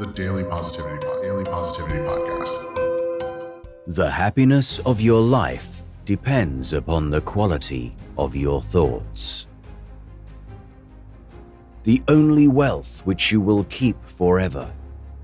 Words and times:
the 0.00 0.06
Daily 0.06 0.44
Positivity 0.44 1.06
Daily 1.20 1.44
Positivity 1.44 1.98
Podcast. 1.98 3.84
The 3.86 4.10
happiness 4.10 4.78
of 4.86 4.98
your 4.98 5.20
life 5.20 5.82
depends 6.06 6.72
upon 6.72 7.10
the 7.10 7.20
quality 7.20 7.94
of 8.16 8.34
your 8.34 8.62
thoughts. 8.62 9.46
The 11.84 12.00
only 12.08 12.48
wealth 12.48 13.02
which 13.04 13.30
you 13.30 13.42
will 13.42 13.64
keep 13.64 13.96
forever 14.06 14.72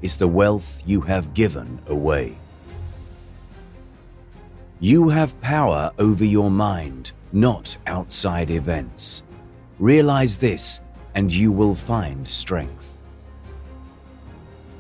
is 0.03 0.19
the 0.19 0.29
wealth 0.29 0.83
you 0.85 1.01
have 1.01 1.33
given 1.33 1.81
away. 1.87 2.37
You 4.79 5.09
have 5.09 5.41
power 5.41 5.91
over 5.99 6.25
your 6.27 6.51
mind, 6.51 7.13
not 7.33 7.75
outside 7.87 8.51
events. 8.51 9.23
Realize 9.79 10.37
this, 10.37 10.83
and 11.15 11.33
you 11.33 11.51
will 11.51 11.75
find 11.75 12.29
strength. 12.29 12.96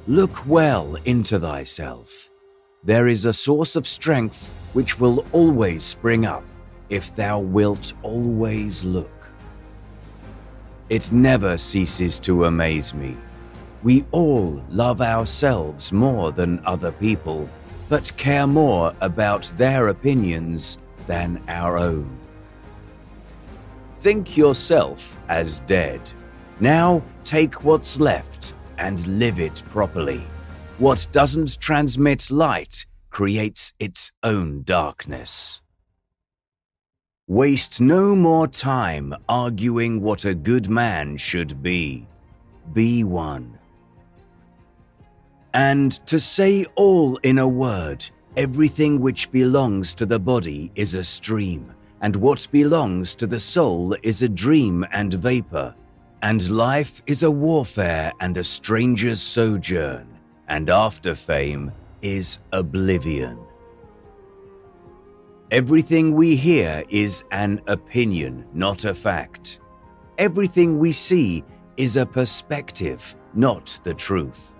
Look 0.09 0.47
well 0.47 0.97
into 1.05 1.41
thyself. 1.41 2.31
There 2.85 3.09
is 3.09 3.25
a 3.25 3.33
source 3.33 3.75
of 3.75 3.89
strength 3.89 4.53
which 4.73 5.01
will 5.01 5.27
always 5.33 5.83
spring 5.83 6.25
up 6.25 6.45
if 6.91 7.13
thou 7.17 7.41
wilt 7.41 7.93
always 8.05 8.85
look. 8.85 9.11
It 10.91 11.11
never 11.11 11.57
ceases 11.57 12.21
to 12.21 12.45
amaze 12.45 12.95
me. 12.95 13.17
We 13.83 14.05
all 14.13 14.63
love 14.69 15.01
ourselves 15.01 15.93
more 15.93 16.31
than 16.31 16.65
other 16.65 16.93
people, 16.93 17.49
but 17.89 18.17
care 18.17 18.47
more 18.47 18.95
about 19.01 19.53
their 19.57 19.89
opinions 19.89 20.79
than 21.09 21.43
our 21.49 21.79
own. 21.79 22.17
Think 23.99 24.37
yourself 24.37 25.19
as 25.29 25.59
dead. 25.67 26.01
Now 26.61 27.03
take 27.25 27.65
what's 27.65 27.99
left 27.99 28.55
and 28.79 29.07
live 29.19 29.39
it 29.39 29.63
properly. 29.71 30.27
What 30.79 31.07
doesn't 31.13 31.59
transmit 31.61 32.31
light 32.31 32.87
creates 33.11 33.73
its 33.79 34.13
own 34.23 34.63
darkness. 34.63 35.63
Waste 37.29 37.81
no 37.81 38.15
more 38.15 38.47
time 38.47 39.15
arguing 39.29 40.01
what 40.01 40.25
a 40.25 40.35
good 40.35 40.69
man 40.69 41.17
should 41.17 41.63
be. 41.63 42.07
Be 42.73 43.05
one. 43.05 43.59
And 45.55 45.93
to 46.07 46.21
say 46.21 46.67
all 46.75 47.17
in 47.23 47.39
a 47.39 47.49
word, 47.49 48.05
everything 48.37 49.01
which 49.01 49.33
belongs 49.33 49.95
to 49.95 50.05
the 50.05 50.19
body 50.19 50.71
is 50.75 50.95
a 50.95 51.03
stream, 51.03 51.73
and 52.03 52.15
what 52.15 52.47
belongs 52.53 53.15
to 53.15 53.27
the 53.27 53.41
soul 53.41 53.97
is 54.03 54.21
a 54.21 54.29
dream 54.29 54.87
and 54.93 55.15
vapor. 55.15 55.75
And 56.27 56.51
life 56.51 57.03
is 57.07 57.23
a 57.23 57.31
warfare 57.31 58.13
and 58.19 58.37
a 58.37 58.43
stranger's 58.43 59.23
sojourn, 59.23 60.09
and 60.49 60.69
after 60.69 61.15
fame 61.15 61.71
is 62.03 62.41
oblivion. 62.53 63.39
Everything 65.53 66.15
we 66.17 66.35
hear 66.35 66.83
is 66.89 67.23
an 67.31 67.61
opinion, 67.69 68.45
not 68.53 68.85
a 68.85 68.93
fact. 68.93 69.61
Everything 70.19 70.81
we 70.81 70.91
see 70.91 71.45
is 71.77 71.97
a 71.97 72.05
perspective, 72.05 73.15
not 73.35 73.79
the 73.85 73.95
truth. 73.95 74.57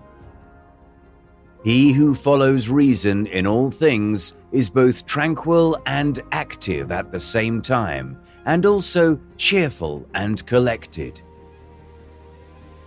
He 1.65 1.91
who 1.91 2.15
follows 2.15 2.69
reason 2.69 3.27
in 3.27 3.45
all 3.45 3.71
things 3.71 4.35
is 4.53 4.69
both 4.69 5.05
tranquil 5.05 5.77
and 5.85 6.21
active 6.31 6.93
at 6.93 7.11
the 7.11 7.19
same 7.19 7.61
time, 7.61 8.17
and 8.45 8.65
also 8.65 9.19
cheerful 9.35 10.07
and 10.13 10.45
collected. 10.45 11.21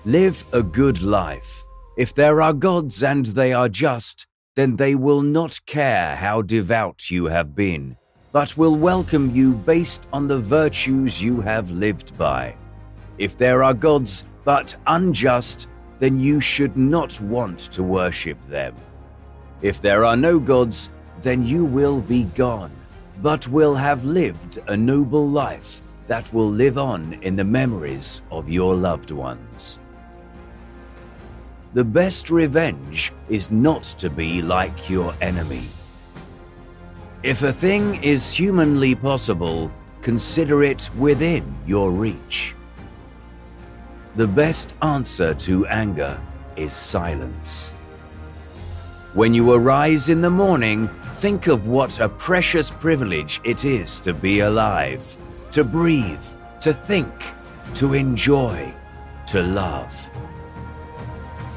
Live 0.06 0.46
a 0.54 0.62
good 0.62 1.02
life. 1.02 1.62
If 1.98 2.14
there 2.14 2.40
are 2.40 2.54
gods 2.54 3.02
and 3.02 3.26
they 3.26 3.52
are 3.52 3.68
just, 3.68 4.26
then 4.56 4.74
they 4.74 4.94
will 4.94 5.20
not 5.20 5.60
care 5.66 6.16
how 6.16 6.40
devout 6.40 7.10
you 7.10 7.26
have 7.26 7.54
been, 7.54 7.98
but 8.32 8.56
will 8.56 8.76
welcome 8.76 9.36
you 9.36 9.52
based 9.52 10.06
on 10.10 10.26
the 10.26 10.38
virtues 10.38 11.22
you 11.22 11.42
have 11.42 11.70
lived 11.70 12.16
by. 12.16 12.56
If 13.18 13.36
there 13.36 13.62
are 13.62 13.74
gods 13.74 14.24
but 14.42 14.74
unjust, 14.86 15.68
then 15.98 16.18
you 16.18 16.40
should 16.40 16.78
not 16.78 17.20
want 17.20 17.58
to 17.72 17.82
worship 17.82 18.38
them. 18.48 18.74
If 19.60 19.82
there 19.82 20.06
are 20.06 20.16
no 20.16 20.38
gods, 20.38 20.88
then 21.20 21.46
you 21.46 21.66
will 21.66 22.00
be 22.00 22.24
gone, 22.24 22.72
but 23.20 23.46
will 23.48 23.74
have 23.74 24.02
lived 24.06 24.60
a 24.68 24.76
noble 24.78 25.28
life 25.28 25.82
that 26.06 26.32
will 26.32 26.50
live 26.50 26.78
on 26.78 27.18
in 27.20 27.36
the 27.36 27.44
memories 27.44 28.22
of 28.30 28.48
your 28.48 28.74
loved 28.74 29.10
ones. 29.10 29.78
The 31.72 31.84
best 31.84 32.30
revenge 32.30 33.12
is 33.28 33.52
not 33.52 33.84
to 33.98 34.10
be 34.10 34.42
like 34.42 34.90
your 34.90 35.14
enemy. 35.20 35.68
If 37.22 37.44
a 37.44 37.52
thing 37.52 38.02
is 38.02 38.32
humanly 38.32 38.96
possible, 38.96 39.70
consider 40.02 40.64
it 40.64 40.90
within 40.98 41.54
your 41.68 41.92
reach. 41.92 42.56
The 44.16 44.26
best 44.26 44.74
answer 44.82 45.32
to 45.32 45.64
anger 45.66 46.18
is 46.56 46.72
silence. 46.72 47.70
When 49.14 49.32
you 49.32 49.52
arise 49.52 50.08
in 50.08 50.22
the 50.22 50.30
morning, 50.30 50.88
think 51.14 51.46
of 51.46 51.68
what 51.68 52.00
a 52.00 52.08
precious 52.08 52.70
privilege 52.70 53.40
it 53.44 53.64
is 53.64 54.00
to 54.00 54.12
be 54.12 54.40
alive, 54.40 55.16
to 55.52 55.62
breathe, 55.62 56.24
to 56.62 56.72
think, 56.72 57.12
to 57.74 57.94
enjoy, 57.94 58.74
to 59.28 59.40
love. 59.40 59.94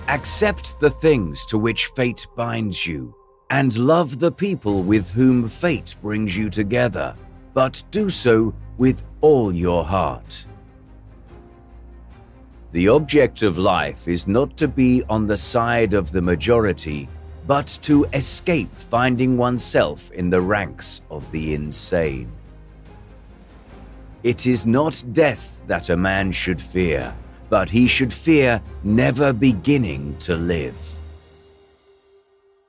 Accept 0.10 0.80
the 0.82 0.90
things 0.90 1.46
to 1.46 1.58
which 1.58 1.88
fate 1.96 2.28
binds 2.36 2.86
you, 2.86 3.16
and 3.50 3.78
love 3.78 4.20
the 4.20 4.32
people 4.32 4.84
with 4.84 5.10
whom 5.10 5.48
fate 5.48 5.96
brings 6.02 6.36
you 6.36 6.50
together, 6.50 7.16
but 7.54 7.82
do 7.90 8.10
so 8.10 8.54
with 8.78 9.06
all 9.22 9.56
your 9.56 9.86
heart. 9.86 10.46
The 12.74 12.90
object 12.90 13.44
of 13.44 13.58
life 13.58 14.10
is 14.10 14.28
not 14.28 14.58
to 14.58 14.68
be 14.68 15.04
on 15.10 15.26
the 15.26 15.38
side 15.38 15.94
of 15.94 16.12
the 16.12 16.22
majority, 16.22 17.08
but 17.48 17.68
to 17.84 18.06
escape 18.14 18.76
finding 18.76 19.38
oneself 19.38 20.12
in 20.12 20.30
the 20.30 20.42
ranks 20.42 21.02
of 21.10 21.32
the 21.32 21.54
insane. 21.54 22.30
It 24.24 24.48
is 24.48 24.66
not 24.66 25.02
death 25.14 25.62
that 25.68 25.90
a 25.90 25.98
man 25.98 26.34
should 26.34 26.62
fear 26.62 27.16
but 27.50 27.70
he 27.70 27.88
should 27.88 28.14
fear 28.14 28.62
never 28.84 29.34
beginning 29.34 30.18
to 30.20 30.36
live. 30.36 30.76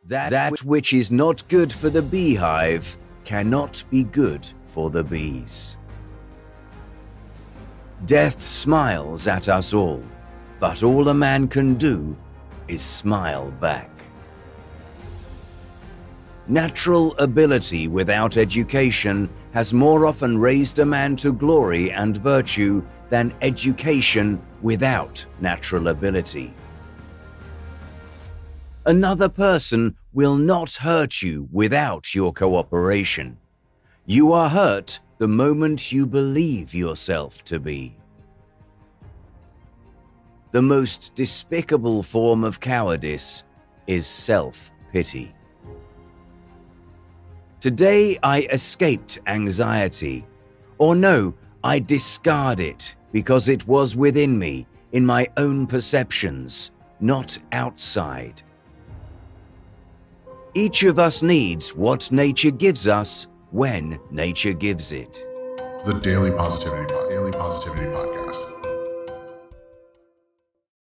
That, 0.06 0.30
that 0.30 0.62
which 0.64 0.92
is 0.92 1.10
not 1.10 1.46
good 1.48 1.72
for 1.72 1.88
the 1.88 2.02
beehive 2.02 2.98
cannot 3.24 3.82
be 3.90 4.04
good 4.04 4.46
for 4.66 4.90
the 4.90 5.02
bees. 5.02 5.76
Death 8.04 8.42
smiles 8.42 9.26
at 9.26 9.48
us 9.48 9.72
all, 9.72 10.02
but 10.60 10.82
all 10.82 11.08
a 11.08 11.14
man 11.14 11.48
can 11.48 11.74
do 11.74 12.14
is 12.68 12.82
smile 12.82 13.50
back. 13.52 13.93
Natural 16.46 17.16
ability 17.16 17.88
without 17.88 18.36
education 18.36 19.30
has 19.52 19.72
more 19.72 20.04
often 20.04 20.36
raised 20.36 20.78
a 20.78 20.84
man 20.84 21.16
to 21.16 21.32
glory 21.32 21.90
and 21.90 22.18
virtue 22.18 22.84
than 23.08 23.34
education 23.40 24.42
without 24.60 25.24
natural 25.40 25.88
ability. 25.88 26.52
Another 28.84 29.30
person 29.30 29.96
will 30.12 30.36
not 30.36 30.74
hurt 30.74 31.22
you 31.22 31.48
without 31.50 32.14
your 32.14 32.30
cooperation. 32.30 33.38
You 34.04 34.32
are 34.32 34.50
hurt 34.50 35.00
the 35.16 35.28
moment 35.28 35.92
you 35.92 36.06
believe 36.06 36.74
yourself 36.74 37.42
to 37.44 37.58
be. 37.58 37.96
The 40.52 40.60
most 40.60 41.14
despicable 41.14 42.02
form 42.02 42.44
of 42.44 42.60
cowardice 42.60 43.44
is 43.86 44.06
self 44.06 44.70
pity. 44.92 45.34
Today 47.64 48.18
I 48.22 48.42
escaped 48.52 49.20
anxiety. 49.26 50.26
Or 50.76 50.94
no, 50.94 51.32
I 51.64 51.78
discard 51.78 52.60
it 52.60 52.94
because 53.10 53.48
it 53.48 53.66
was 53.66 53.96
within 53.96 54.38
me, 54.38 54.66
in 54.92 55.06
my 55.06 55.28
own 55.38 55.66
perceptions, 55.66 56.72
not 57.00 57.38
outside. 57.52 58.42
Each 60.52 60.82
of 60.82 60.98
us 60.98 61.22
needs 61.22 61.74
what 61.74 62.12
nature 62.12 62.50
gives 62.50 62.86
us 62.86 63.28
when 63.50 63.98
nature 64.10 64.52
gives 64.52 64.92
it. 64.92 65.24
The 65.86 65.98
Daily 66.02 66.32
Positivity 66.32 66.92
Pod, 66.92 67.08
Daily 67.08 67.32
Positivity 67.32 67.84
Podcast. 67.84 68.13